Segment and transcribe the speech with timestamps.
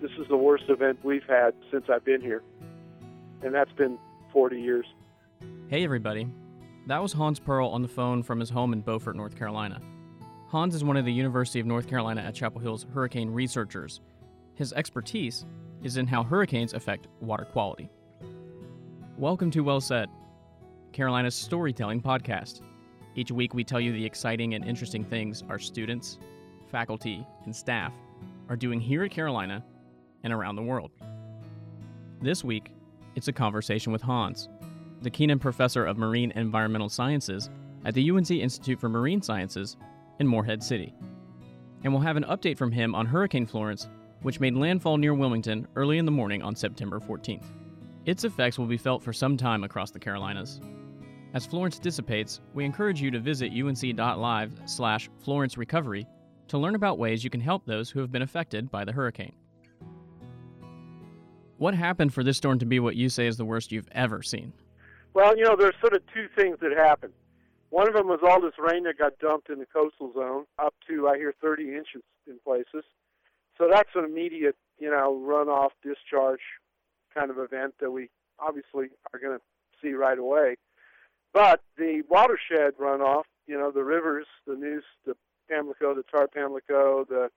[0.00, 2.42] this is the worst event we've had since I've been here,
[3.42, 3.98] and that's been
[4.32, 4.86] 40 years.
[5.68, 6.28] Hey, everybody.
[6.86, 9.80] That was Hans Paerl on the phone from his home in Beaufort, North Carolina.
[10.46, 14.00] Hans is one of the University of North Carolina at Chapel Hill's hurricane researchers.
[14.54, 15.44] His expertise
[15.82, 17.90] is in how hurricanes affect water quality.
[19.18, 20.08] Welcome to Well Said,
[20.92, 22.62] Carolina's storytelling podcast.
[23.16, 26.18] Each week, we tell you the exciting and interesting things our students,
[26.70, 27.92] faculty, and staff
[28.48, 29.62] are doing here at Carolina
[30.24, 30.90] and around the world.
[32.20, 32.72] This week,
[33.14, 34.48] it's a conversation with Hans,
[35.02, 37.50] the Kenan Professor of Marine Environmental Sciences
[37.84, 39.76] at the UNC Institute for Marine Sciences
[40.18, 40.94] in Morehead City.
[41.84, 43.88] And we'll have an update from him on Hurricane Florence,
[44.22, 47.46] which made landfall near Wilmington early in the morning on September 14th.
[48.04, 50.60] Its effects will be felt for some time across the Carolinas.
[51.34, 56.06] As Florence dissipates, we encourage you to visit unc.live slash Florence Recovery
[56.48, 59.34] to learn about ways you can help those who have been affected by the hurricane.
[61.58, 64.22] What happened for this storm to be what you say is the worst you've ever
[64.22, 64.52] seen?
[65.12, 67.12] Well, you know, there's sort of two things that happened.
[67.70, 70.74] One of them was all this rain that got dumped in the coastal zone, up
[70.86, 72.84] to, I hear, 30 inches in places.
[73.58, 76.40] So that's an immediate, you know, runoff, discharge
[77.12, 79.44] kind of event that we obviously are going to
[79.82, 80.56] see right away.
[81.34, 85.14] But the watershed runoff, you know, the rivers, the Neuse, the
[85.50, 87.30] Pamlico, the Tar Pamlico, the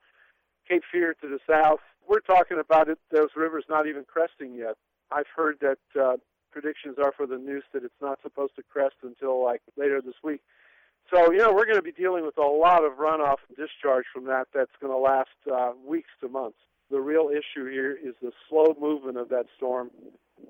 [0.71, 4.75] Cape Fear to the south, we're talking about it, those rivers not even cresting yet.
[5.11, 6.15] I've heard that uh,
[6.51, 10.15] predictions are for the Neuse that it's not supposed to crest until like later this
[10.23, 10.41] week.
[11.13, 14.05] So, you know, we're going to be dealing with a lot of runoff and discharge
[14.13, 16.57] from that that's going to last uh, weeks to months.
[16.89, 19.91] The real issue here is the slow movement of that storm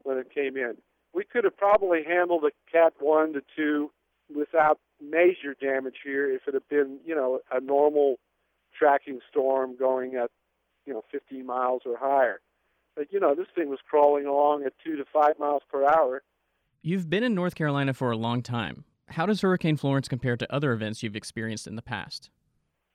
[0.04, 0.76] when it came in.
[1.16, 3.92] We could have probably handled a Cat 1 to 2
[4.36, 8.18] without major damage here if it had been, you know, a normal
[8.82, 10.32] tracking storm going at,
[10.86, 12.42] you know, 15 miles or higher.
[12.96, 16.24] But, you know, this thing was crawling along at 2 to 5 miles per hour.
[16.82, 18.86] You've been in North Carolina for a long time.
[19.10, 22.30] How does Hurricane Florence compare to other events you've experienced in the past?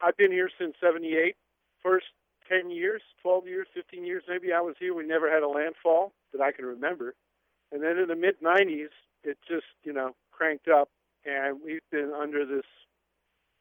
[0.00, 1.36] I've been here since 78.
[1.82, 2.06] First
[2.48, 4.94] 10 years, 12 years, 15 years maybe I was here.
[4.94, 7.14] We never had a landfall that I can remember.
[7.70, 8.88] And then in the mid 90s,
[9.22, 10.88] it just, you know, cranked up
[11.24, 12.64] and we've been under this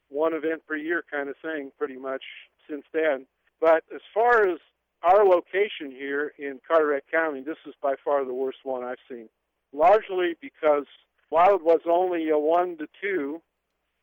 [0.09, 2.23] one event per year kind of thing pretty much
[2.69, 3.25] since then.
[3.59, 4.59] But as far as
[5.03, 9.29] our location here in Carteret County, this is by far the worst one I've seen.
[9.73, 10.85] Largely because
[11.29, 13.41] while it was only a one to two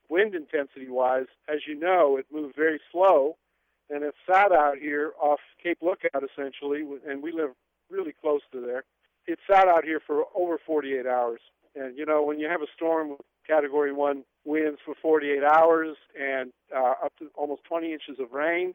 [0.09, 3.37] wind intensity wise, as you know, it moved very slow
[3.91, 7.51] and it sat out here off Cape Lookout essentially, and we live
[7.91, 8.85] really close to there.
[9.27, 11.41] It sat out here for over 48 hours.
[11.75, 13.21] And you know, when you have a storm with
[13.53, 18.75] Category One winds for 48 hours and uh, up to almost 20 inches of rain,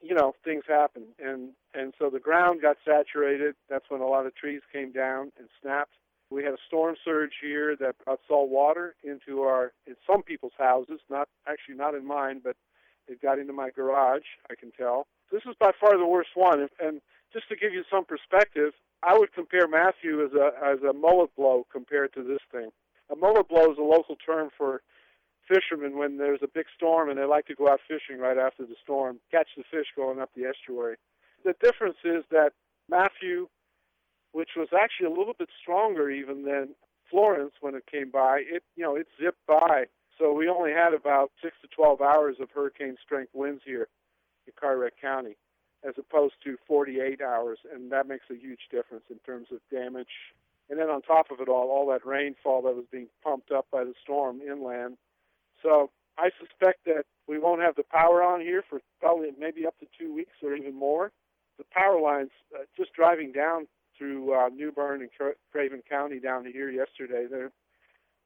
[0.00, 1.04] you know, things happen.
[1.18, 3.54] And and so the ground got saturated.
[3.68, 5.92] That's when a lot of trees came down and snapped.
[6.30, 10.56] We had a storm surge here that brought salt water into our in some people's
[10.58, 12.56] houses, not actually not in mine, but
[13.06, 14.26] it got into my garage.
[14.50, 15.06] I can tell.
[15.30, 16.60] This is by far the worst one.
[16.60, 17.00] And, and
[17.32, 18.72] just to give you some perspective,
[19.02, 22.70] I would compare Matthew as a as a mullet blow compared to this thing.
[23.10, 24.82] A mullet blow is a local term for
[25.48, 28.64] fishermen when there's a big storm and they like to go out fishing right after
[28.64, 30.96] the storm, catch the fish going up the estuary.
[31.44, 32.52] The difference is that
[32.90, 33.48] Matthew,
[34.32, 36.74] which was actually a little bit stronger even than
[37.10, 39.84] Florence when it came by, it you know it zipped by.
[40.18, 43.86] So we only had about six to twelve hours of hurricane strength winds here
[44.46, 45.36] in Carteret County
[45.86, 50.34] as opposed to 48 hours, and that makes a huge difference in terms of damage.
[50.68, 53.66] And then on top of it all, all that rainfall that was being pumped up
[53.70, 54.96] by the storm inland.
[55.62, 59.78] So I suspect that we won't have the power on here for probably maybe up
[59.78, 61.12] to two weeks or even more.
[61.58, 63.66] The power lines, uh, just driving down
[63.96, 65.10] through uh, New Bern and
[65.52, 67.50] Craven County down to here yesterday, there,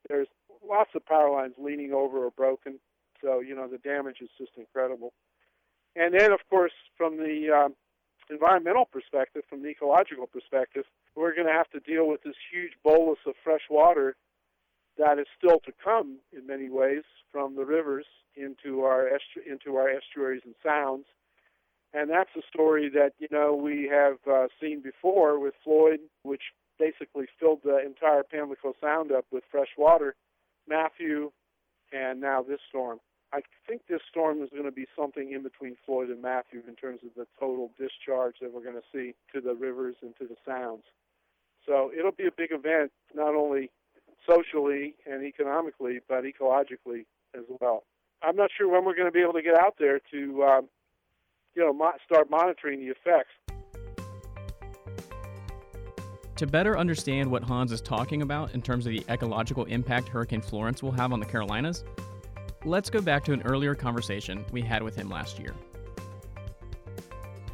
[0.09, 0.29] there's
[0.67, 2.81] lots of power lines leaning over or broken.
[3.23, 5.13] So you know the damage is just incredible.
[5.97, 7.75] And then, of course, from the um,
[8.31, 10.85] environmental perspective, from the ecological perspective,
[11.17, 14.17] we're going to have to deal with this huge bolus of fresh water
[14.99, 18.07] that is still to come in many ways from the rivers
[18.37, 21.07] into our estu- into our estuaries and sounds.
[21.93, 26.43] And that's a story that you know we have uh, seen before with Floyd, which
[26.79, 30.15] basically filled the entire Pamlico Sound up with fresh water.
[30.69, 31.33] Matthew,
[31.93, 33.01] and now this storm.
[33.33, 36.75] I think this storm is going to be something in between Floyd and Matthew in
[36.75, 40.27] terms of the total discharge that we're going to see to the rivers and to
[40.27, 40.83] the sounds.
[41.67, 43.71] So it'll be a big event, not only
[44.29, 47.85] socially and economically, but ecologically as well.
[48.23, 50.69] I'm not sure when we're going to be able to get out there to, um,
[51.55, 53.31] you know, mo- start monitoring the effects.
[56.37, 60.41] To better understand what Hans is talking about in terms of the ecological impact Hurricane
[60.41, 61.85] Florence will have on the Carolinas,
[62.65, 65.55] let's go back to an earlier conversation we had with him last year.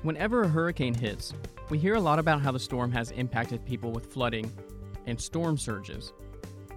[0.02, 1.32] Whenever a hurricane hits,
[1.68, 4.50] we hear a lot about how the storm has impacted people with flooding
[5.06, 6.12] and storm surges,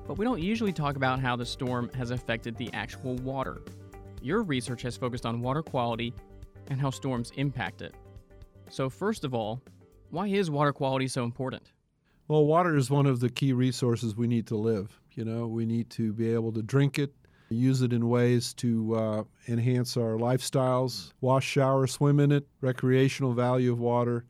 [0.07, 3.61] but we don't usually talk about how the storm has affected the actual water.
[4.21, 6.13] Your research has focused on water quality
[6.69, 7.95] and how storms impact it.
[8.69, 9.61] So, first of all,
[10.11, 11.71] why is water quality so important?
[12.27, 14.99] Well, water is one of the key resources we need to live.
[15.13, 17.13] You know, we need to be able to drink it,
[17.55, 23.33] use it in ways to uh, enhance our lifestyles, wash, shower, swim in it, recreational
[23.33, 24.25] value of water.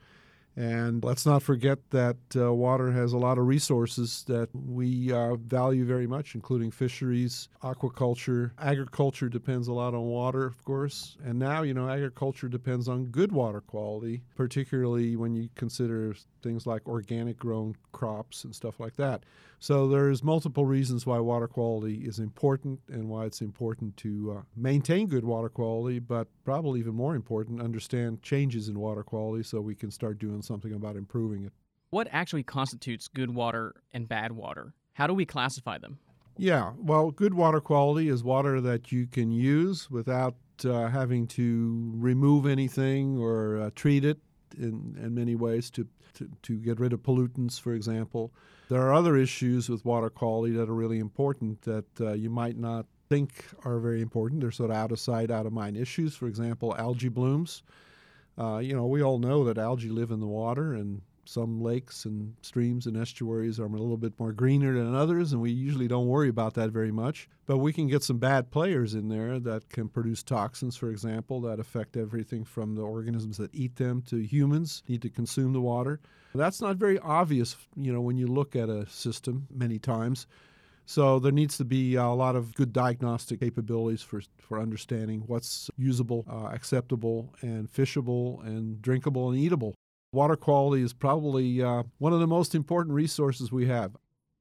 [0.56, 5.36] And let's not forget that uh, water has a lot of resources that we uh,
[5.36, 8.52] value very much, including fisheries, aquaculture.
[8.60, 11.16] Agriculture depends a lot on water, of course.
[11.24, 16.68] And now, you know, agriculture depends on good water quality, particularly when you consider things
[16.68, 19.24] like organic grown crops and stuff like that.
[19.60, 24.42] So there's multiple reasons why water quality is important and why it's important to uh,
[24.56, 29.60] maintain good water quality, but probably even more important, understand changes in water quality so
[29.60, 31.52] we can start doing something about improving it.
[31.90, 34.74] What actually constitutes good water and bad water?
[34.94, 36.00] How do we classify them?
[36.38, 41.92] Yeah, well, good water quality is water that you can use without uh, having to
[41.96, 44.20] remove anything or uh, treat it
[44.58, 48.32] in, in many ways to, to, to get rid of pollutants, for example.
[48.70, 52.56] There are other issues with water quality that are really important that uh, you might
[52.56, 54.42] not think are very important.
[54.42, 56.16] They're sort of out of sight, out of mind issues.
[56.16, 57.64] For example, algae blooms.
[58.38, 62.06] Uh, you know, we all know that algae live in the water, and some lakes
[62.06, 65.88] and streams and estuaries are a little bit more greener than others, and we usually
[65.88, 67.30] don't worry about that very much.
[67.46, 71.40] But we can get some bad players in there that can produce toxins, for example,
[71.42, 75.62] that affect everything from the organisms that eat them to humans need to consume the
[75.62, 76.00] water.
[76.34, 80.26] That's not very obvious, you know, when you look at a system many times.
[80.88, 85.70] So there needs to be a lot of good diagnostic capabilities for, for understanding what's
[85.78, 89.76] usable, uh, acceptable, and fishable, and drinkable, and eatable.
[90.12, 93.96] Water quality is probably uh, one of the most important resources we have.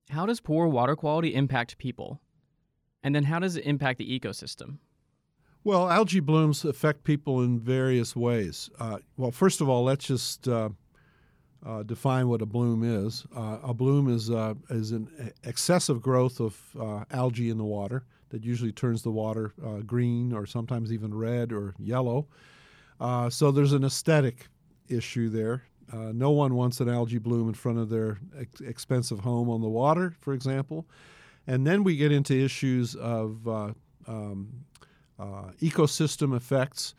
[0.09, 2.23] How does poor water quality impact people?
[3.03, 4.79] And then how does it impact the ecosystem?
[5.65, 8.71] Well, algae blooms affect people in various ways.
[8.81, 10.71] Uh, well, first of all, let's just uh,
[11.67, 13.27] uh, define what a bloom is.
[13.37, 18.05] Uh, a bloom is, uh, is an excessive growth of uh, algae in the water
[18.31, 19.53] that usually turns the water
[19.87, 22.27] green or sometimes even red or yellow.
[23.31, 24.49] so there's an aesthetic
[24.89, 25.63] issue there.
[25.93, 29.63] Uh, no one wants an algae bloom in front of their ex- expensive home on
[29.63, 30.87] the water, for example.
[31.47, 33.73] And then we get into issues of uh,
[34.07, 34.65] um,
[35.19, 36.95] uh, ecosystem effects.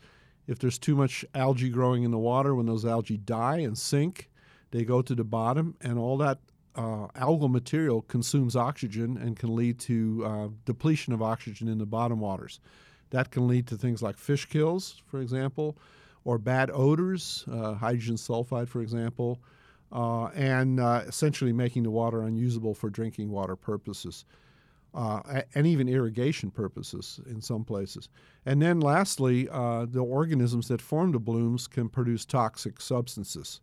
[0.48, 4.28] If there's too much algae growing in the water, when those algae die and sink,
[4.72, 6.38] they go to the bottom, and all that
[6.74, 11.86] uh, algal material consumes oxygen and can lead to uh, depletion of oxygen in the
[11.86, 12.58] bottom waters.
[13.10, 15.76] That can lead to things like fish kills, for example
[16.24, 19.40] or bad odors, uh, hydrogen sulfide, for example,
[19.92, 24.24] uh, and uh, essentially making the water unusable for drinking water purposes.
[24.92, 28.08] Uh, and even irrigation purposes in some places.
[28.44, 33.60] And then, lastly, uh, the organisms that form the blooms can produce toxic substances.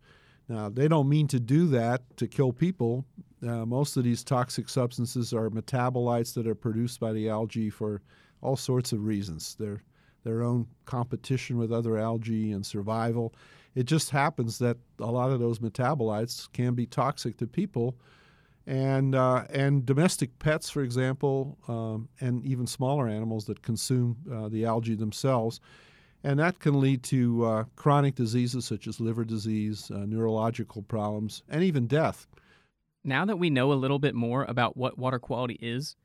[0.48, 3.06] Now, they don't mean to do that to kill people.
[3.45, 8.02] Uh, most of these toxic substances are metabolites that are produced by the algae for
[8.42, 9.56] all sorts of reasons.
[9.59, 9.83] They're
[10.28, 13.34] their own competition with other algae and survival.
[13.76, 17.96] It just happens that a lot of those metabolites can be toxic to people.
[18.66, 24.50] And, uh, and domestic pets, for example, um, and even smaller animals that consume uh,
[24.50, 25.62] the algae themselves.
[26.26, 31.44] And that can lead to uh, chronic diseases such as liver disease, uh, neurological problems,
[31.48, 32.28] and even death.
[33.06, 35.96] Now that we know a little bit more about what water quality is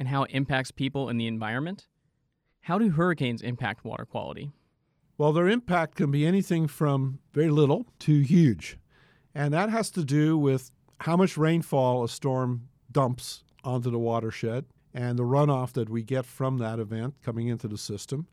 [0.00, 1.86] and how it impacts people and the environment,
[2.60, 4.52] how do hurricanes impact water quality?
[5.18, 8.78] Well, their impact can be anything from very little to huge.
[9.34, 14.64] And that has to do with how much rainfall a storm dumps onto the watershed
[14.92, 18.26] and the runoff that we get from that event coming into the system.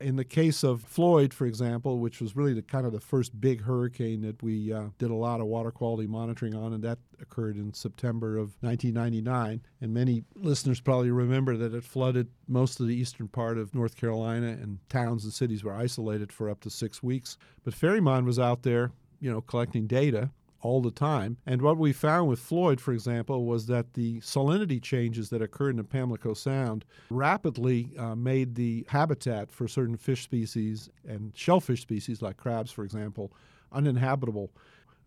[0.00, 3.40] In the case of Floyd, for example, which was really the kind of the first
[3.40, 6.98] big hurricane that we uh, did a lot of water quality monitoring on, and that
[7.20, 9.62] occurred in September of 1999.
[9.80, 13.96] And many listeners probably remember that it flooded most of the eastern part of North
[13.96, 17.38] Carolina, and towns and cities were isolated for up to six weeks.
[17.62, 20.30] But FerryMon was out there, you know, collecting data
[20.64, 21.36] all the time.
[21.46, 25.70] And what we found with Floyd, for example, was that the salinity changes that occurred
[25.70, 31.82] in the Pamlico Sound rapidly uh, made the habitat for certain fish species and shellfish
[31.82, 33.30] species, like crabs, for example,
[33.72, 34.50] uninhabitable.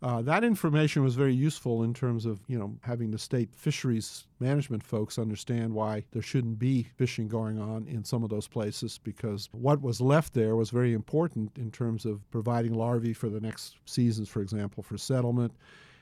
[0.04, 4.26] Uh, that information was very useful in terms of you know having the state fisheries
[4.40, 9.00] management folks understand why there shouldn't be fishing going on in some of those places
[9.04, 13.40] because what was left there was very important in terms of providing larvae for the
[13.40, 15.52] next seasons, for example, for settlement.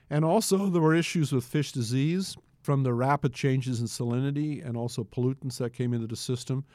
[0.10, 4.76] And also there were issues with fish disease from the rapid changes in salinity and
[4.76, 6.66] also pollutants that came into the system.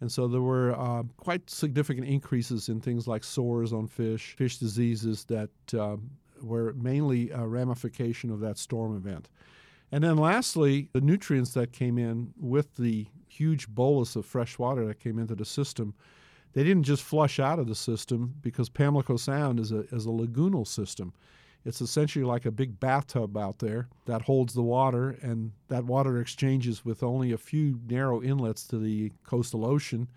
[0.00, 4.58] And so there were uh, quite significant increases in things like sores on fish, fish
[4.58, 5.96] diseases that uh,
[6.42, 9.28] were mainly a ramification of that storm event.
[9.92, 14.86] And then lastly, the nutrients that came in with the huge bolus of fresh water
[14.86, 15.94] that came into the system,
[16.54, 20.10] they didn't just flush out of the system because Pamlico Sound is a, is a
[20.10, 21.12] lagoonal system.
[21.64, 26.20] It's essentially like a big bathtub out there that holds the water, and that water
[26.20, 30.08] exchanges with only a few narrow inlets to the coastal ocean.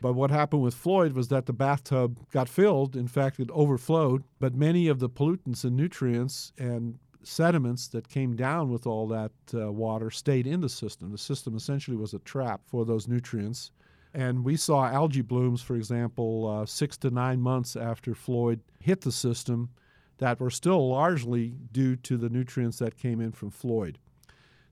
[0.00, 2.96] But what happened with Floyd was that the bathtub got filled.
[2.96, 4.24] In fact, it overflowed.
[4.38, 9.32] But many of the pollutants and nutrients and sediments that came down with all that
[9.52, 11.10] uh, water stayed in the system.
[11.10, 13.72] The system essentially was a trap for those nutrients.
[14.14, 19.00] And we saw algae blooms, for example, uh, six to nine months after Floyd hit
[19.02, 19.70] the system
[20.18, 23.98] that were still largely due to the nutrients that came in from Floyd.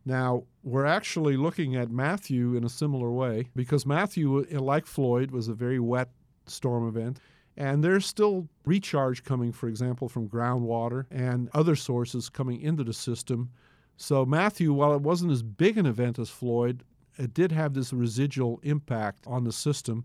[0.07, 5.31] Now, we're actually looking at Matthew in a similar way because Matthew, uh, like Floyd,
[5.31, 6.11] was a very wet
[6.47, 7.21] storm event.
[7.57, 12.93] And there's still recharge coming, for example, from groundwater and other sources coming into the
[12.93, 13.51] system.
[13.97, 16.83] So, Matthew, while it wasn't as big an event as Floyd,
[17.17, 20.05] it did have this residual impact on the system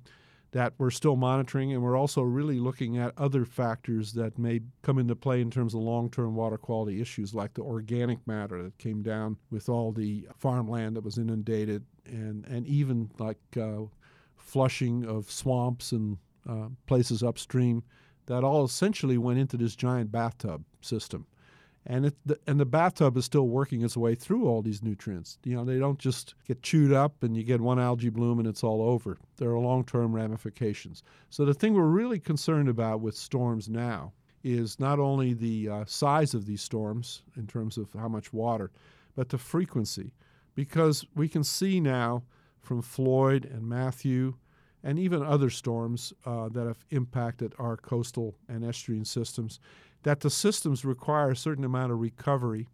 [0.51, 4.97] that we're still monitoring, and we're also really looking at other factors that may come
[4.97, 8.77] into play in terms of long term water quality issues, like the organic matter that
[8.77, 13.81] came down with all the farmland that was inundated, and, and even like uh,
[14.37, 16.17] flushing of swamps and
[16.49, 17.83] uh, places upstream.
[18.25, 21.25] That all essentially went into this giant bathtub system
[21.85, 25.37] and it the, and the bathtub is still working its way through all these nutrients.
[25.43, 28.47] You know, they don't just get chewed up and you get one algae bloom and
[28.47, 29.17] it's all over.
[29.37, 31.03] There are long-term ramifications.
[31.29, 35.85] So the thing we're really concerned about with storms now is not only the uh,
[35.85, 38.71] size of these storms in terms of how much water,
[39.15, 40.13] but the frequency,
[40.55, 42.23] because we can see now
[42.61, 44.35] from Floyd and Matthew
[44.83, 49.59] and even other storms uh, that have impacted our coastal and estuarine systems
[50.03, 52.67] that the systems require a certain amount of recovery.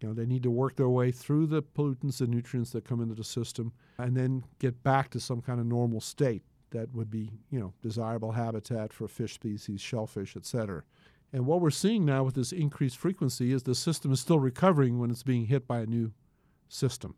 [0.00, 3.00] You know, they need to work their way through the pollutants and nutrients that come
[3.00, 7.10] into the system and then get back to some kind of normal state that would
[7.10, 10.82] be, you know, desirable habitat for fish species, shellfish, etc.
[11.32, 14.98] And what we're seeing now with this increased frequency is the system is still recovering
[14.98, 16.12] when it's being hit by a new
[16.68, 17.14] system.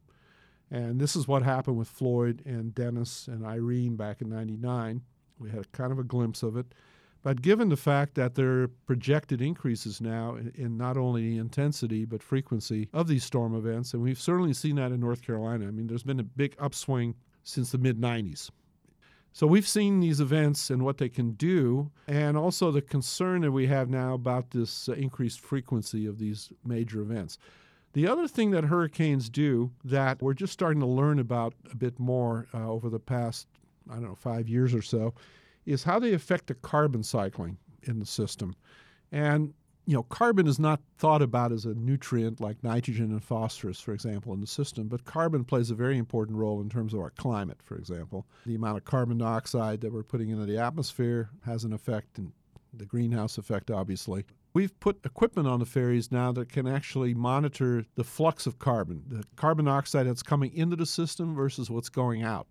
[0.70, 5.02] And this is what happened with Floyd and Dennis and Irene back in 99.
[5.38, 6.66] We had kind of a glimpse of it.
[7.28, 12.22] But given the fact that there are projected increases now in, not only intensity but
[12.22, 15.66] frequency of these storm events, and we've certainly seen that in North Carolina.
[15.66, 18.48] I mean, there's been a big upswing since the mid 90s.
[19.34, 23.52] So we've seen these events and what they can do, and also the concern that
[23.52, 27.36] we have now about this uh, increased frequency of these major events.
[27.92, 31.98] The other thing that hurricanes do that we're just starting to learn about a bit
[31.98, 33.48] more uh, over the past,
[33.90, 35.12] I don't know, five years or so,
[35.68, 38.54] is how they affect the carbon cycling in the system.
[39.12, 39.52] And
[39.84, 43.94] you know, carbon is not thought about as a nutrient like nitrogen and phosphorus, for
[43.94, 47.08] example, in the system, but carbon plays a very important role in terms of our
[47.10, 48.26] climate, for example.
[48.44, 52.32] The amount of carbon dioxide that we're putting into the atmosphere has an effect, and
[52.74, 54.26] the greenhouse effect, obviously.
[54.52, 59.04] We've put equipment on the ferries now that can actually monitor the flux of carbon,
[59.08, 62.46] the carbon dioxide that's coming into the system versus what's going out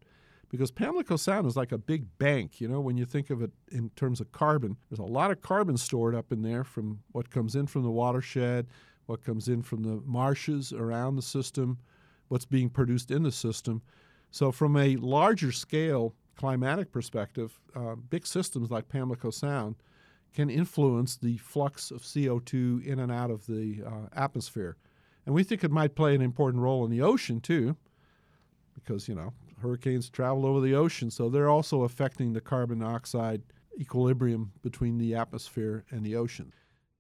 [0.50, 2.62] because Pamlico Sound is like a big bank.
[2.62, 5.42] You know, when you think of it in terms of carbon, there's a lot of
[5.42, 8.68] carbon stored up in there from what comes in from the watershed,
[9.06, 11.78] what comes in from the marshes around the system,
[12.30, 13.82] what's being produced in the system.
[14.32, 19.76] So, from a larger scale climatic perspective, uh, big systems like Pamlico Sound
[20.34, 24.78] can influence the flux of CO2 in and out of the uh, atmosphere.
[25.26, 27.76] And we think it might play an important role in the ocean too,
[28.76, 33.42] because, you know, hurricanes travel over the ocean, so they're also affecting the carbon dioxide
[33.80, 36.54] equilibrium between the atmosphere and the ocean.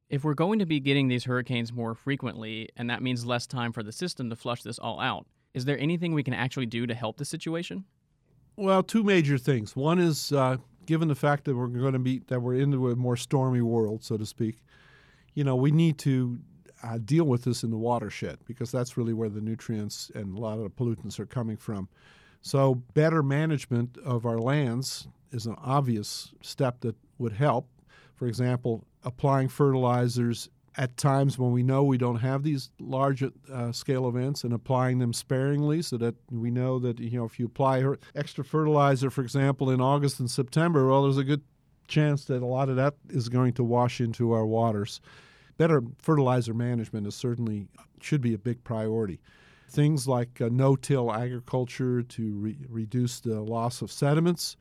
[0.09, 3.73] If we're going to be getting these hurricanes more frequently, and that means less time
[3.73, 6.87] for the system to flush this all out, is there anything we can actually do
[6.87, 7.83] to help the situation?
[8.55, 9.75] Well, two major things.
[9.75, 12.95] One is uh, given the fact that we're going to be that we're into a
[12.95, 14.63] more stormy world, so to speak.
[15.35, 16.39] You know, we need to
[16.83, 20.39] uh, deal with this in the watershed because that's really where the nutrients and a
[20.39, 21.89] lot of the pollutants are coming from.
[22.41, 27.67] So, better management of our lands is an obvious step that would help.
[28.15, 33.71] For example, applying fertilizers at times when we know we don't have these large uh,
[33.71, 37.45] scale events and applying them sparingly so that we know that you know if you
[37.45, 37.83] apply
[38.15, 41.41] extra fertilizer for example in August and September well there's a good
[41.87, 45.01] chance that a lot of that is going to wash into our waters
[45.57, 47.67] better fertilizer management is certainly
[47.99, 49.19] should be a big priority
[49.67, 54.57] things like uh, no-till agriculture to re- reduce the loss of sediments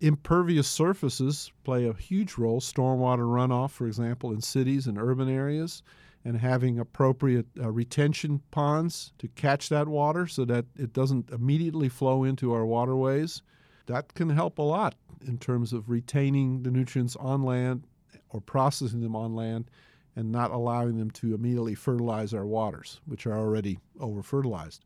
[0.00, 5.82] Impervious surfaces play a huge role, stormwater runoff, for example, in cities and urban areas,
[6.24, 11.88] and having appropriate uh, retention ponds to catch that water so that it doesn't immediately
[11.88, 13.40] flow into our waterways.
[13.86, 17.84] That can help a lot in terms of retaining the nutrients on land
[18.28, 19.70] or processing them on land
[20.16, 24.84] and not allowing them to immediately fertilize our waters, which are already over fertilized.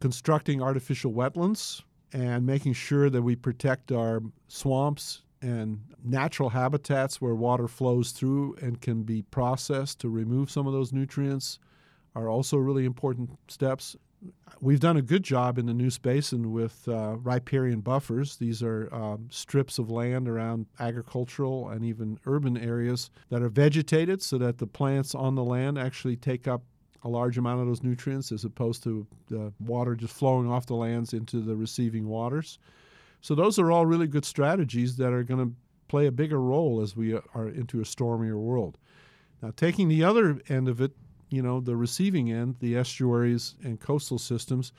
[0.00, 7.34] Constructing artificial wetlands and making sure that we protect our swamps and natural habitats where
[7.34, 11.58] water flows through and can be processed to remove some of those nutrients
[12.14, 13.96] are also really important steps.
[14.60, 18.36] We've done a good job in the Neuse Basin with uh, riparian buffers.
[18.36, 24.22] These are um, strips of land around agricultural and even urban areas that are vegetated
[24.22, 26.62] so that the plants on the land actually take up
[27.02, 30.74] a large amount of those nutrients as opposed to the water just flowing off the
[30.74, 32.60] lands into the receiving waters.
[33.20, 35.54] So those are all really good strategies that are going to
[35.88, 38.78] play a bigger role as we are into a stormier world.
[39.42, 40.92] Now, taking the other end of it,
[41.32, 44.72] you know, the receiving end, the estuaries and coastal systems,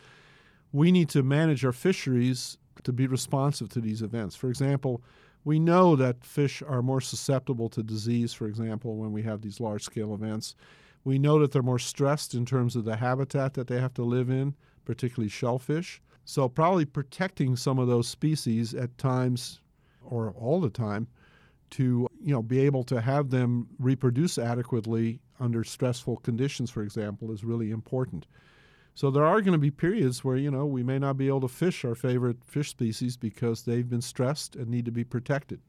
[0.72, 4.36] we need to manage our fisheries to be responsive to these events.
[4.36, 5.04] For example,
[5.44, 9.60] we know that fish are more susceptible to disease, for example, when we have these
[9.60, 10.56] large scale events.
[11.04, 14.04] We know that they're more stressed in terms of the habitat that they have to
[14.04, 14.56] live in,
[14.86, 16.02] particularly shellfish.
[16.26, 19.60] So, probably protecting some of those species at times
[20.02, 21.08] or all the time
[21.72, 27.32] to you know be able to have them reproduce adequately under stressful conditions for example
[27.32, 28.26] is really important.
[28.96, 31.42] So there are going to be periods where you know we may not be able
[31.42, 35.60] to fish our favorite fish species because they've been stressed and need to be protected.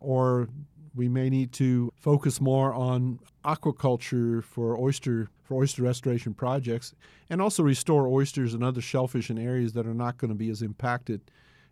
[0.00, 0.48] Or
[0.94, 6.94] we may need to focus more on aquaculture for oyster for oyster restoration projects
[7.28, 10.50] and also restore oysters and other shellfish in areas that are not going to be
[10.50, 11.20] as impacted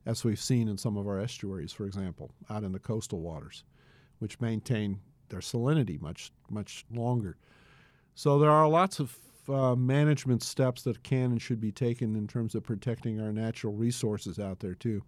[0.07, 3.64] as we've seen in some of our estuaries, for example, out in the coastal waters,
[4.21, 7.37] which maintain their salinity much much longer.
[8.14, 9.17] So there are lots of
[9.49, 13.73] uh, management steps that can and should be taken in terms of protecting our natural
[13.73, 15.03] resources out there too.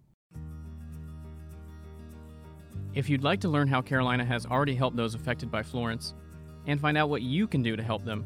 [2.94, 6.14] If you'd like to learn how Carolina has already helped those affected by Florence
[6.66, 8.24] and find out what you can do to help them,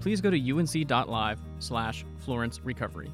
[0.00, 3.12] please go to unc.live slash Florence Recovery.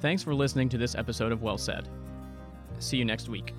[0.00, 1.88] Thanks for listening to this episode of Well Said.
[2.78, 3.54] See you next week.